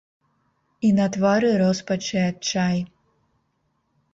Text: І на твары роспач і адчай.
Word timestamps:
І 0.87 0.89
на 0.99 1.05
твары 1.17 1.51
роспач 1.63 1.99
і 2.17 2.23
адчай. 2.31 2.77